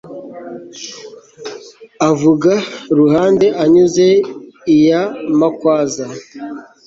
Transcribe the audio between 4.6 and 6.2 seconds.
iya makwaza